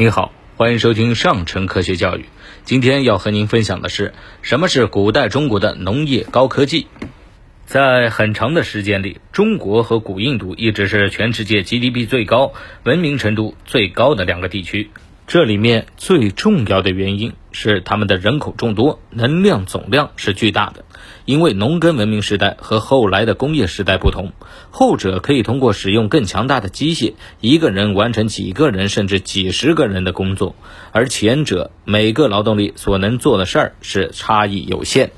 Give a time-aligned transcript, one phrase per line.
[0.00, 2.26] 您好，欢迎收听上乘科学教育。
[2.62, 6.86] 今天要和您分享的是，什么是古代中国的农业高科技？
[7.66, 12.52] 在很长的时间里，中国和古印度一直是全世界 GDP 最高、
[12.84, 14.88] 文明程度最高的两个地区。
[15.28, 20.86] 这里面最重要的原因是他们的人口众多，能量总量是巨大的。
[21.26, 24.32] 因为农耕文明时代和后来的工业时代不同，
[24.70, 27.12] 后者可以通过使用更强大的机械，
[27.42, 30.56] 一个人完成几个人甚至几十个人的工作，
[30.92, 35.10] 而前者每个劳动力所能做的事儿是差异有限。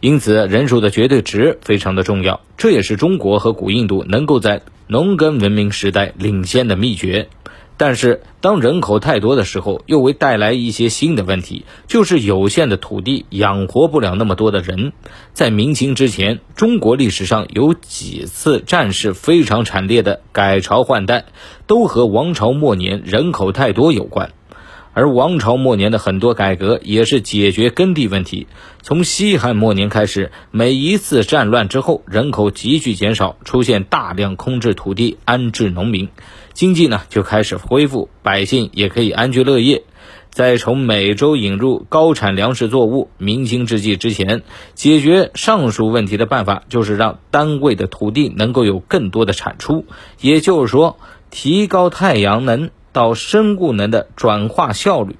[0.00, 7.30] 因此，人数的绝对值非常的重要，这也是中国和古印度能够在农耕文明时代领先的秘诀。
[7.82, 14.92] 但是，当人口太多的时候，又会带来一些新的问题，就是有限的土地养活不了那么多的人。
[15.32, 21.24] 在明清之前，中国历史上有几次战事非常惨烈的改朝换代，
[21.66, 24.32] 都和王朝末年人口太多有关。
[24.92, 28.46] 而王朝末年的很多改革也是解决耕地问题。
[28.82, 36.08] 从西汉末年开始，每一次战乱之后，人口急剧减少，出现大量空置土地，安置农民，
[36.52, 39.84] 经济呢就开始恢复，百姓也可以安居乐业。
[40.30, 44.42] 在从美洲引入高产粮食作物，明清之际之前，
[44.74, 49.86] 解决上述问题的办法就是让单位的土地能够有更多的产出，
[50.20, 50.98] 也就是说，
[51.30, 52.70] 提高太阳能。
[52.92, 55.16] 到生物能的转化效率，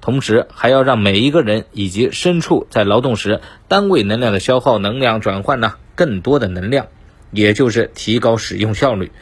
[0.00, 6.88] 同时还要让每一个人以及牲畜在劳动时单位能量的消耗能量转换呢更多的能量，
[7.30, 9.12] 也就是提高使用效率。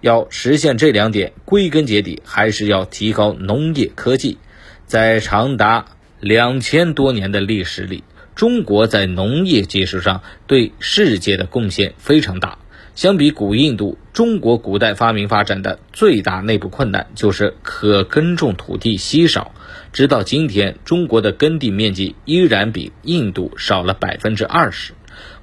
[0.00, 4.38] 要实现这两点，归根结底还是要提高农业科技。
[4.86, 5.86] 在长达
[6.20, 12.58] 两千多年的历史里，中国在农业技术上对世界的贡献非常大。
[12.98, 19.52] 相比古印度，中国古代发明发展的最大内部困难就是可耕种土地稀少。
[19.92, 24.94] 直到今天，中国的耕地面积依然比印度少了百分之二十。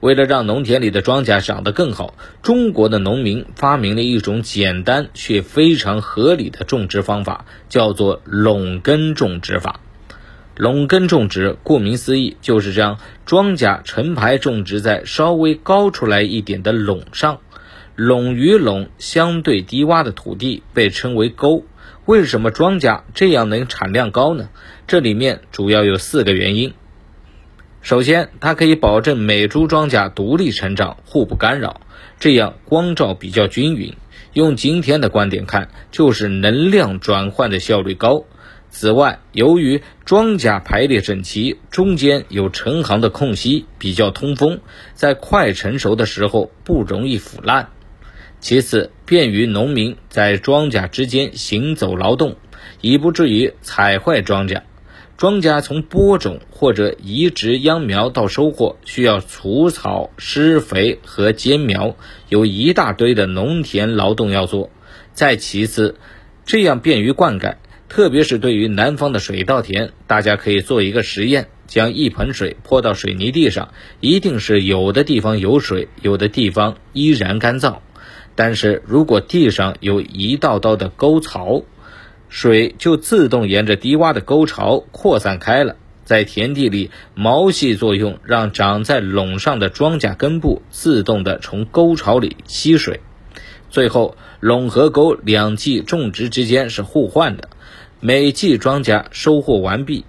[0.02, 9.80] 为了让农田里的庄稼长得更好，中国的农民发明了一种简单却非常合理的种植方法，叫做垄耕种植法。
[10.58, 17.40] 垄耕种植，顾名思义，就是将庄稼成排种植在稍微高出来一点的垄上。
[17.96, 21.64] 垄与垄相对低洼的土地被称为沟。
[22.06, 24.50] 为什么庄稼这样能产量高呢？
[24.86, 26.74] 这里面主要有四个原因。
[27.82, 31.82] 首先，它可以保证每株庄稼独立成长，互不干扰，
[32.20, 33.96] 这样光照比较均匀。
[34.34, 38.26] 用今天的观点看，就是能量转换的效率高。
[38.70, 44.60] 此外，由于庄稼排列整齐，中间有成行的空隙，比较通风，
[44.94, 47.70] 在快成熟的时候不容易腐烂。
[48.46, 52.36] 其次，便于农民在庄稼之间行走劳动，
[52.80, 54.62] 以不至于踩坏庄稼。
[55.18, 61.96] 庄稼从播种或者移植秧苗到收获，需要除草、施肥和间苗，
[62.30, 64.70] 有一大堆的农田劳动要做。
[65.12, 65.96] 再其次，
[66.46, 67.56] 这样便于灌溉，
[67.90, 77.78] 特别是对于南方的水稻田，大家可以做一个实验：将一盆水泼到水泥地上，一定是有的地方有水，有的地方依然干燥。
[78.36, 81.64] 但是如果地上有一道道的沟槽，
[82.28, 93.00] 水就自动沿着低洼的沟槽扩散开了，在田地里毛细作用，让长在垄上的庄稼根部自动的从沟槽里吸水。
[93.70, 97.50] 最后，垄和沟两季种植之间是互换的，
[98.00, 100.06] 每季庄稼收获完毕，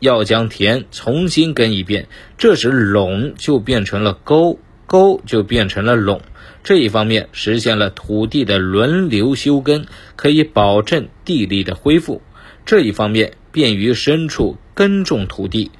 [0.00, 6.20] 要将田重新耕一遍，这时垄就变成了沟，沟就变成了垄。
[6.62, 9.86] 这一方面实现了土地的轮流休耕，
[10.16, 12.20] 可以保证地力的恢复；
[12.64, 15.70] 这一方面便于牲畜耕种土地，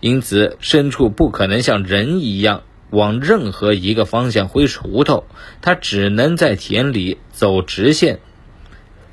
[0.00, 5.24] 因此牲畜不可能像人一样往任何一个方向挥锄头，
[5.62, 8.20] 它只能在田里走直线。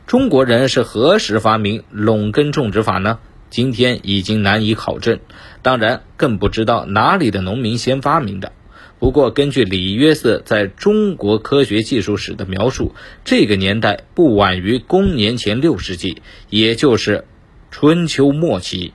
[0.06, 3.20] 中国人是何时发明垄耕种植法呢？
[3.50, 5.20] 今天已经难以考证，
[5.62, 8.52] 当然更不知道哪里的农民先发明的。
[9.02, 12.94] 不过，根据李约瑟在中国科学技术史的描述，
[13.26, 16.22] 这个年代不晚于公元前六世纪，
[16.52, 17.26] 也就是
[17.72, 18.94] 春秋末期。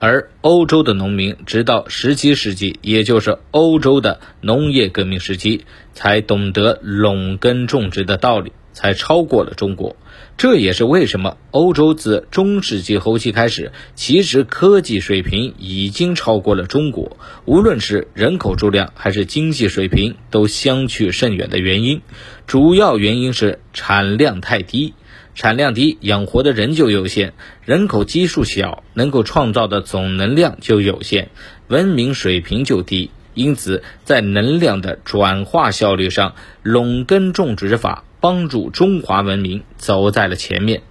[0.00, 8.50] 而欧洲的农民直到十七世纪，也就是欧洲的农业革命时期，才懂得垄耕种植的道理。
[8.72, 9.96] 才超过了中国，
[10.36, 22.02] 这也是为什么欧洲自中世纪后期开始，其实科技水平已经超过了中国，无论是人口数量还是经济水平都相去甚远的原因。
[22.46, 24.94] 主要原因是产量太低，
[25.34, 27.32] 产量低，养活的人就有限，
[27.64, 31.30] 人口基数小，能够创造的总能量就有限，
[31.66, 33.10] 文明水平就低。
[33.38, 40.82] 因此，在能量的转化效率上，垄根种植法帮助中华文明走在了前面。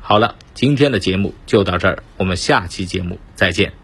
[0.00, 3.81] 好了，今天的节目就到这儿，我们下期节目再见。